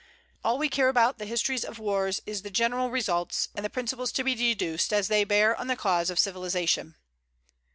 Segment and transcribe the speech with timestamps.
[0.43, 4.11] All we care about the histories of wars is the general results, and the principles
[4.13, 6.95] to be deduced as they bear on the cause of civilization.